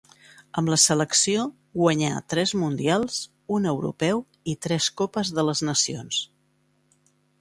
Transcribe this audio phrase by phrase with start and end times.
[0.59, 1.43] Amb la selecció
[1.81, 3.19] guanyà tres Mundials,
[3.59, 6.25] un Europeu i tres copes de les Nacions.